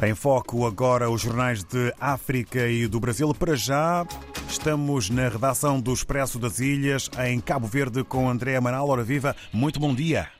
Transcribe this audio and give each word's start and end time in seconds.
Em 0.00 0.14
foco 0.14 0.64
agora 0.64 1.10
os 1.10 1.20
jornais 1.20 1.64
de 1.64 1.92
África 2.00 2.68
e 2.68 2.86
do 2.86 3.00
Brasil. 3.00 3.34
Para 3.34 3.56
já, 3.56 4.06
estamos 4.48 5.10
na 5.10 5.28
redação 5.28 5.80
do 5.80 5.92
Expresso 5.92 6.38
das 6.38 6.60
Ilhas, 6.60 7.10
em 7.26 7.40
Cabo 7.40 7.66
Verde, 7.66 8.04
com 8.04 8.30
André 8.30 8.54
Amaral. 8.54 8.88
Ora 8.88 9.02
viva, 9.02 9.34
muito 9.52 9.80
bom 9.80 9.92
dia. 9.92 10.37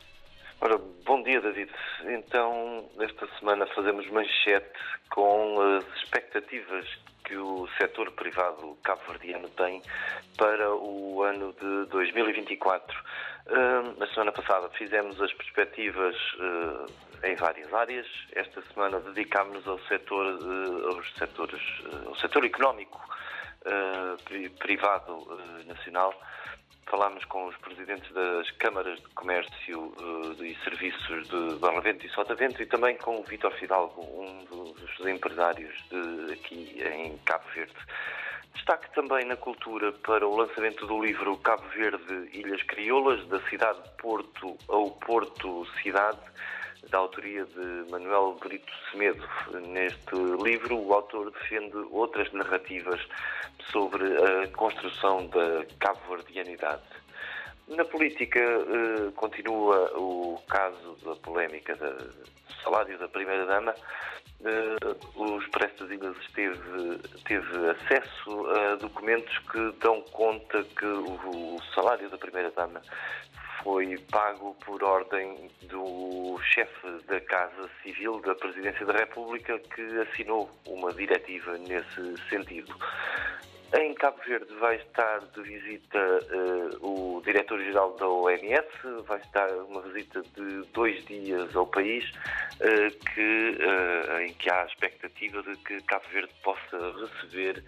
Dia, 1.38 1.40
David. 1.40 1.70
Então, 2.04 2.88
esta 3.00 3.28
semana 3.38 3.66
fazemos 3.68 4.08
manchete 4.10 4.78
com 5.10 5.60
as 5.60 5.84
expectativas 6.02 6.86
que 7.24 7.36
o 7.36 7.68
setor 7.78 8.10
privado 8.12 8.76
cabo-verdiano 8.82 9.48
tem 9.50 9.80
para 10.36 10.74
o 10.74 11.22
ano 11.22 11.52
de 11.52 11.90
2024. 11.90 13.04
Na 13.98 14.06
semana 14.08 14.32
passada 14.32 14.68
fizemos 14.70 15.20
as 15.22 15.32
perspectivas 15.32 16.16
em 17.22 17.36
várias 17.36 17.72
áreas. 17.72 18.06
Esta 18.32 18.60
semana 18.72 18.98
dedicámos-nos 19.00 19.68
ao 19.68 19.78
setor, 19.80 20.26
aos 20.92 21.14
setores, 21.14 21.62
ao 22.06 22.16
setor 22.16 22.44
económico 22.44 23.00
privado 24.58 25.40
nacional. 25.66 26.14
Falámos 26.86 27.22
com 27.26 27.46
os 27.46 27.56
presidentes 27.58 28.10
das 28.14 28.50
câmaras 28.52 28.98
de 28.98 29.08
comércio 29.08 29.94
e 30.40 30.56
serviços 30.64 31.28
de 31.28 31.56
Barlavento 31.56 32.06
e 32.06 32.08
Sotavento 32.08 32.62
e 32.62 32.66
também 32.66 32.96
com 32.96 33.20
o 33.20 33.22
Vítor 33.24 33.52
Fidalgo, 33.52 34.00
um 34.00 34.44
dos 34.46 35.06
empresários 35.06 35.74
de, 35.90 36.32
aqui 36.32 36.82
em 36.82 37.18
Cabo 37.18 37.44
Verde. 37.54 37.74
Destaque 38.54 38.92
também 38.94 39.26
na 39.26 39.36
cultura 39.36 39.92
para 39.92 40.26
o 40.26 40.34
lançamento 40.34 40.86
do 40.86 41.04
livro 41.04 41.36
Cabo 41.38 41.68
Verde 41.68 42.30
Ilhas 42.32 42.62
Crioulas, 42.62 43.24
da 43.28 43.40
cidade 43.48 43.82
de 43.82 43.90
Porto 43.98 44.56
ao 44.68 44.90
Porto 44.92 45.66
Cidade, 45.82 46.18
da 46.90 46.98
autoria 46.98 47.44
de 47.44 47.90
Manuel 47.90 48.36
Brito 48.40 48.72
Semedo. 48.90 49.22
Neste 49.68 50.14
livro, 50.42 50.78
o 50.78 50.92
autor 50.94 51.30
defende 51.30 51.76
outras 51.90 52.32
narrativas 52.32 53.00
sobre 53.70 54.04
a 54.04 54.48
construção 54.48 55.26
da 55.26 55.66
cabo-verdianidade. 55.78 56.82
Na 57.68 57.84
política, 57.84 58.40
continua 59.16 59.92
o 59.98 60.40
caso 60.48 60.96
da 61.04 61.14
polémica 61.16 61.76
do 61.76 62.54
salário 62.62 62.98
da 62.98 63.08
Primeira-Dama. 63.08 63.74
O 65.16 65.38
Expresso 65.38 65.84
das 65.84 65.90
Ilhas 65.90 66.16
esteve, 66.18 66.98
teve 67.26 67.70
acesso 67.70 68.46
a 68.46 68.76
documentos 68.76 69.36
que 69.50 69.72
dão 69.80 70.00
conta 70.12 70.62
que 70.64 70.86
o 70.86 71.58
salário 71.74 72.08
da 72.08 72.16
Primeira-Dama 72.16 72.80
foi 73.68 73.98
pago 74.10 74.56
por 74.64 74.82
ordem 74.82 75.50
do 75.64 76.40
chefe 76.42 76.88
da 77.06 77.20
Casa 77.20 77.68
Civil 77.82 78.18
da 78.22 78.34
Presidência 78.34 78.86
da 78.86 78.94
República, 78.94 79.58
que 79.58 79.82
assinou 80.00 80.48
uma 80.66 80.90
diretiva 80.94 81.58
nesse 81.58 82.16
sentido. 82.30 82.74
Em 83.78 83.92
Cabo 83.92 84.16
Verde 84.26 84.50
vai 84.54 84.76
estar 84.76 85.18
de 85.18 85.42
visita 85.42 85.98
uh, 85.98 87.18
o 87.18 87.20
diretor-geral 87.22 87.94
da 87.98 88.08
OMS, 88.08 88.68
vai 89.06 89.20
estar 89.20 89.50
uma 89.68 89.82
visita 89.82 90.22
de 90.22 90.62
dois 90.72 91.04
dias 91.04 91.54
ao 91.54 91.66
país, 91.66 92.10
uh, 92.10 93.12
que, 93.12 93.58
uh, 93.60 94.20
em 94.22 94.32
que 94.32 94.50
há 94.50 94.62
a 94.62 94.66
expectativa 94.66 95.42
de 95.42 95.54
que 95.58 95.82
Cabo 95.82 96.06
Verde 96.10 96.32
possa 96.42 96.94
receber 97.02 97.62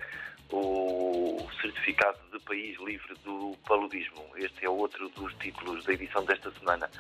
o 0.53 1.49
certificado 1.61 2.19
de 2.33 2.39
país 2.41 2.79
livre 2.81 3.15
do 3.25 3.57
paludismo. 3.67 4.25
Este 4.37 4.65
é 4.65 4.69
outro 4.69 5.09
dos 5.11 5.33
títulos 5.35 5.85
da 5.85 5.93
edição 5.93 6.25
desta 6.25 6.51
semana. 6.53 6.91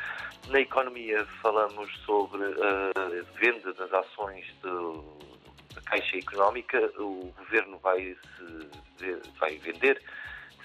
Na 0.48 0.60
economia 0.60 1.24
falamos 1.42 1.90
sobre 2.04 2.44
a 2.44 3.38
venda 3.38 3.72
das 3.74 3.92
ações 3.92 4.44
de, 4.46 5.74
da 5.74 5.80
Caixa 5.82 6.18
Económica. 6.18 6.78
O 6.98 7.32
governo 7.38 7.78
vai, 7.78 8.16
se, 8.36 9.20
vai 9.38 9.56
vender 9.58 10.00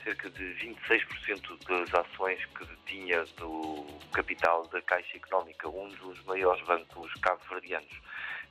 cerca 0.03 0.29
de 0.29 0.43
26% 0.87 1.67
das 1.67 1.93
ações 1.93 2.39
que 2.45 2.65
tinha 2.85 3.23
do 3.37 3.85
capital 4.13 4.67
da 4.67 4.81
Caixa 4.83 5.17
Económica, 5.17 5.67
um 5.67 5.89
dos 5.89 6.23
maiores 6.25 6.63
bancos 6.65 7.11
cabo-verdianos. 7.15 7.99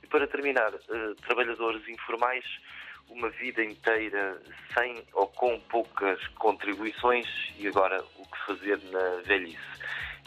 E 0.03 0.07
para 0.07 0.27
terminar, 0.27 0.71
trabalhadores 1.25 1.87
informais 1.87 2.45
uma 3.09 3.29
vida 3.29 3.63
inteira 3.63 4.41
sem 4.73 5.03
ou 5.13 5.27
com 5.27 5.59
poucas 5.69 6.19
contribuições 6.39 7.27
e 7.57 7.67
agora 7.67 8.03
o 8.17 8.23
que 8.23 8.45
fazer 8.45 8.79
na 8.91 9.21
velhice. 9.25 9.75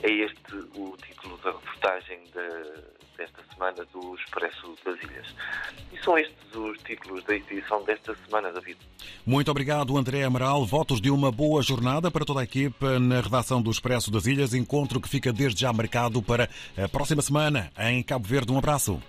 É 0.03 0.11
este 0.11 0.55
o 0.75 0.97
título 0.97 1.37
da 1.39 1.51
reportagem 1.51 2.23
de, 2.25 3.17
desta 3.17 3.43
semana 3.53 3.85
do 3.93 4.15
Expresso 4.15 4.77
das 4.85 4.97
Ilhas. 5.03 5.35
E 5.93 5.99
são 6.05 6.17
estes 6.17 6.55
os 6.55 6.79
títulos 6.83 7.25
da 7.25 7.35
edição 7.35 7.83
desta 7.83 8.15
semana, 8.25 8.53
David. 8.53 8.79
Muito 9.27 9.51
obrigado, 9.51 9.99
André 9.99 10.23
Amaral. 10.23 10.65
Votos 10.65 11.01
de 11.01 11.11
uma 11.11 11.33
boa 11.33 11.63
jornada 11.63 12.11
para 12.11 12.25
toda 12.25 12.41
a 12.41 12.45
equipa 12.45 13.01
na 13.01 13.21
redação 13.21 13.61
do 13.61 13.71
Expresso 13.71 14.11
das 14.11 14.27
Ilhas. 14.27 14.55
Encontro 14.55 15.01
que 15.01 15.09
fica 15.09 15.33
desde 15.33 15.63
já 15.63 15.73
marcado 15.73 16.23
para 16.23 16.49
a 16.77 16.89
próxima 16.89 17.21
semana 17.21 17.71
em 17.79 18.01
Cabo 18.03 18.27
Verde. 18.27 18.53
Um 18.53 18.59
abraço. 18.59 19.03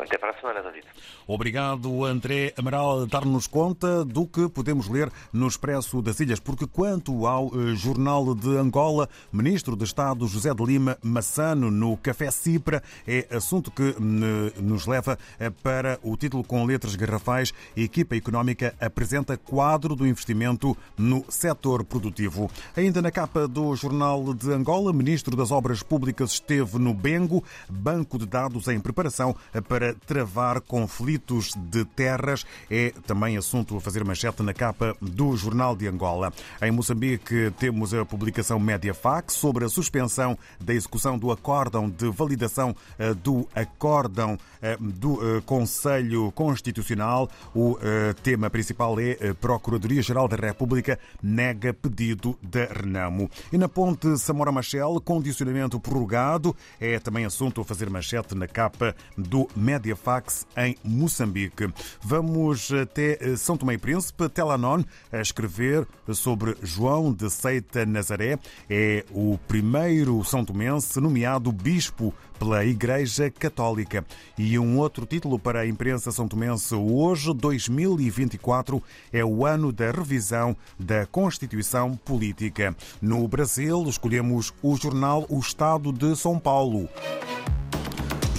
Até 0.00 0.16
para 0.16 0.30
a 0.30 0.40
semana, 0.40 0.62
David. 0.62 0.84
Obrigado, 1.26 2.04
André 2.04 2.54
Amaral, 2.56 3.02
a 3.02 3.04
dar-nos 3.04 3.46
conta 3.46 4.02
do 4.04 4.26
que 4.26 4.48
podemos 4.48 4.88
ler 4.88 5.12
no 5.32 5.46
Expresso 5.46 6.00
das 6.00 6.18
Ilhas, 6.20 6.40
porque 6.40 6.66
quanto 6.66 7.26
ao 7.26 7.50
Jornal 7.74 8.34
de 8.34 8.56
Angola, 8.56 9.08
Ministro 9.30 9.76
de 9.76 9.84
Estado 9.84 10.26
José 10.26 10.54
de 10.54 10.64
Lima 10.64 10.96
Massano 11.02 11.70
no 11.70 11.96
Café 11.98 12.30
Cipra, 12.30 12.82
é 13.06 13.28
assunto 13.30 13.70
que 13.70 13.94
nos 14.00 14.86
leva 14.86 15.18
para 15.62 16.00
o 16.02 16.16
título 16.16 16.42
com 16.42 16.64
letras 16.64 16.96
garrafais. 16.96 17.52
Equipa 17.76 18.16
Económica 18.16 18.74
apresenta 18.80 19.36
quadro 19.36 19.94
do 19.94 20.06
investimento 20.06 20.76
no 20.96 21.24
setor 21.28 21.84
produtivo. 21.84 22.50
Ainda 22.74 23.02
na 23.02 23.10
capa 23.10 23.46
do 23.46 23.76
Jornal 23.76 24.32
de 24.32 24.50
Angola, 24.50 24.92
Ministro 24.92 25.36
das 25.36 25.50
Obras 25.50 25.82
Públicas 25.82 26.32
esteve 26.32 26.78
no 26.78 26.94
Bengo, 26.94 27.44
banco 27.68 28.18
de 28.18 28.26
dados 28.26 28.66
em 28.68 28.80
preparação 28.80 29.36
para 29.68 29.89
travar 30.06 30.60
conflitos 30.60 31.54
de 31.56 31.84
terras 31.84 32.44
é 32.70 32.92
também 33.06 33.36
assunto 33.36 33.76
a 33.76 33.80
fazer 33.80 34.04
manchete 34.04 34.42
na 34.42 34.52
capa 34.52 34.96
do 35.00 35.36
Jornal 35.36 35.76
de 35.76 35.86
Angola. 35.86 36.32
Em 36.62 36.70
Moçambique 36.70 37.52
temos 37.58 37.92
a 37.94 38.04
publicação 38.04 38.58
Mediafax 38.58 39.34
sobre 39.34 39.64
a 39.64 39.68
suspensão 39.68 40.36
da 40.60 40.74
execução 40.74 41.18
do 41.18 41.30
acórdão 41.30 41.88
de 41.88 42.10
validação 42.10 42.74
do 43.22 43.48
acórdão 43.54 44.38
do 44.78 45.42
Conselho 45.46 46.30
Constitucional. 46.32 47.28
O 47.54 47.78
tema 48.22 48.50
principal 48.50 48.98
é 49.00 49.32
Procuradoria-Geral 49.34 50.28
da 50.28 50.36
República 50.36 50.98
nega 51.22 51.72
pedido 51.72 52.38
da 52.42 52.64
Renamo. 52.64 53.30
E 53.52 53.58
na 53.58 53.68
ponte 53.68 54.18
Samora 54.18 54.52
Machel, 54.52 55.00
condicionamento 55.04 55.78
prorrogado 55.80 56.54
é 56.80 56.98
também 56.98 57.24
assunto 57.24 57.60
a 57.60 57.64
fazer 57.64 57.90
manchete 57.90 58.34
na 58.34 58.46
capa 58.46 58.94
do 59.16 59.48
Mediafax 59.70 60.46
em 60.56 60.76
Moçambique. 60.82 61.72
Vamos 62.02 62.72
até 62.72 63.36
São 63.36 63.56
Tomé 63.56 63.74
e 63.74 63.78
Príncipe, 63.78 64.28
Telanon, 64.28 64.82
a 65.12 65.20
escrever 65.20 65.86
sobre 66.12 66.56
João 66.60 67.12
de 67.12 67.30
Seita 67.30 67.86
Nazaré. 67.86 68.36
É 68.68 69.04
o 69.12 69.38
primeiro 69.46 70.24
São 70.24 70.44
Tomense 70.44 71.00
nomeado 71.00 71.52
bispo 71.52 72.12
pela 72.36 72.64
Igreja 72.64 73.30
Católica. 73.30 74.04
E 74.36 74.58
um 74.58 74.78
outro 74.78 75.06
título 75.06 75.38
para 75.38 75.60
a 75.60 75.66
imprensa 75.66 76.10
são 76.10 76.26
tomense 76.26 76.74
hoje, 76.74 77.32
2024, 77.34 78.82
é 79.12 79.22
o 79.22 79.44
ano 79.44 79.70
da 79.70 79.90
revisão 79.90 80.56
da 80.78 81.04
Constituição 81.06 81.94
Política. 81.96 82.74
No 83.00 83.28
Brasil, 83.28 83.84
escolhemos 83.86 84.54
o 84.62 84.74
jornal 84.74 85.26
O 85.28 85.38
Estado 85.38 85.92
de 85.92 86.16
São 86.16 86.38
Paulo 86.38 86.88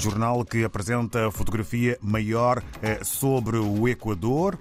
jornal 0.02 0.44
que 0.44 0.64
apresenta 0.64 1.28
a 1.28 1.32
fotografia 1.32 1.98
maior 2.02 2.64
sobre 3.04 3.58
o 3.58 3.88
Equador. 3.88 4.58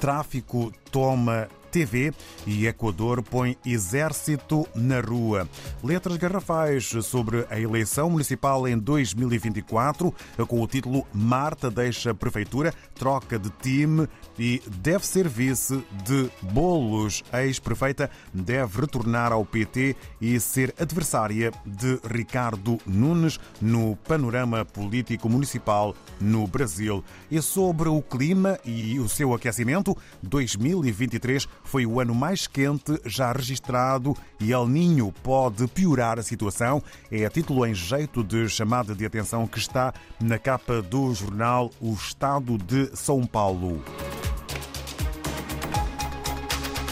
Tráfico 0.00 0.72
toma 0.90 1.48
TV 1.70 2.12
e 2.46 2.66
Equador 2.66 3.22
põe 3.22 3.56
exército 3.64 4.66
na 4.74 5.00
rua. 5.00 5.48
Letras 5.82 6.16
garrafais 6.16 6.86
sobre 7.02 7.46
a 7.50 7.58
eleição 7.58 8.10
municipal 8.10 8.66
em 8.66 8.78
2024, 8.78 10.14
com 10.46 10.62
o 10.62 10.66
título 10.66 11.06
Marta 11.12 11.70
deixa 11.70 12.14
prefeitura, 12.14 12.72
troca 12.94 13.38
de 13.38 13.50
time 13.50 14.08
e 14.38 14.62
deve 14.78 15.06
ser 15.06 15.28
vice 15.28 15.82
de 16.04 16.30
Bolos. 16.52 17.22
Ex-prefeita 17.32 18.10
deve 18.32 18.80
retornar 18.80 19.32
ao 19.32 19.44
PT 19.44 19.96
e 20.20 20.38
ser 20.40 20.74
adversária 20.78 21.52
de 21.64 22.00
Ricardo 22.04 22.78
Nunes 22.86 23.38
no 23.60 23.96
panorama 23.96 24.64
político 24.64 25.28
municipal 25.28 25.94
no 26.20 26.46
Brasil. 26.46 27.04
E 27.30 27.40
sobre 27.42 27.88
o 27.88 28.00
clima 28.02 28.58
e 28.64 28.98
o 28.98 29.08
seu 29.08 29.34
aquecimento, 29.34 29.96
2023 30.22 31.46
foi 31.68 31.84
o 31.84 32.00
ano 32.00 32.14
mais 32.14 32.46
quente 32.46 32.98
já 33.04 33.30
registrado 33.30 34.16
e 34.40 34.52
El 34.52 34.66
Ninho 34.66 35.12
pode 35.22 35.68
piorar 35.68 36.18
a 36.18 36.22
situação. 36.22 36.82
É 37.12 37.26
a 37.26 37.30
título 37.30 37.66
em 37.66 37.74
jeito 37.74 38.24
de 38.24 38.48
chamada 38.48 38.94
de 38.94 39.04
atenção 39.04 39.46
que 39.46 39.58
está 39.58 39.92
na 40.18 40.38
capa 40.38 40.80
do 40.80 41.12
jornal 41.12 41.70
O 41.78 41.92
Estado 41.92 42.56
de 42.56 42.96
São 42.96 43.26
Paulo. 43.26 43.84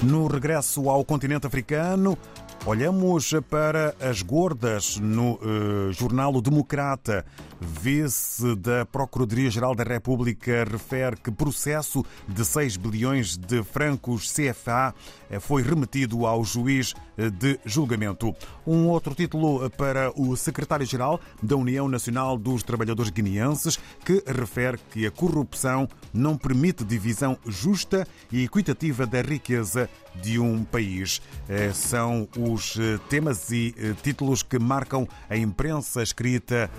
No 0.02 0.26
regresso 0.26 0.90
ao 0.90 1.02
continente 1.06 1.46
africano, 1.46 2.18
olhamos 2.66 3.32
para 3.48 3.94
as 4.00 4.22
gordas 4.22 4.96
no 4.96 5.34
uh, 5.34 5.92
jornal 5.92 6.34
O 6.34 6.42
Democrata. 6.42 7.24
Vice 7.58 8.54
da 8.56 8.84
Procuradoria-Geral 8.84 9.74
da 9.74 9.82
República 9.82 10.64
refere 10.64 11.16
que 11.16 11.30
processo 11.30 12.04
de 12.28 12.44
6 12.44 12.76
bilhões 12.76 13.36
de 13.36 13.62
francos 13.62 14.30
CFA 14.30 14.94
eh, 15.30 15.40
foi 15.40 15.62
remetido 15.62 16.26
ao 16.26 16.44
juiz 16.44 16.94
eh, 17.16 17.30
de 17.30 17.58
julgamento. 17.64 18.34
Um 18.66 18.88
outro 18.88 19.14
título 19.14 19.70
para 19.70 20.12
o 20.20 20.36
secretário-geral 20.36 21.18
da 21.42 21.56
União 21.56 21.88
Nacional 21.88 22.36
dos 22.36 22.62
Trabalhadores 22.62 23.10
Guineenses, 23.10 23.78
que 24.04 24.22
refere 24.26 24.78
que 24.90 25.06
a 25.06 25.10
corrupção 25.10 25.88
não 26.12 26.36
permite 26.36 26.84
divisão 26.84 27.38
justa 27.46 28.06
e 28.30 28.44
equitativa 28.44 29.06
da 29.06 29.22
riqueza 29.22 29.88
de 30.20 30.38
um 30.38 30.62
país. 30.64 31.22
Eh, 31.48 31.72
são 31.72 32.28
os 32.56 32.78
temas 33.10 33.50
e 33.52 33.74
títulos 34.02 34.42
que 34.42 34.58
marcam 34.58 35.06
a 35.28 35.36
imprensa 35.36 36.02
escrita 36.02 36.70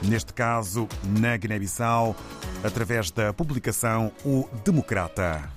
neste 0.00 0.32
caso 0.32 0.88
na 1.02 1.36
Guiné-Bissau, 1.36 2.14
através 2.62 3.10
da 3.10 3.32
publicação 3.32 4.12
O 4.24 4.48
Democrata. 4.64 5.50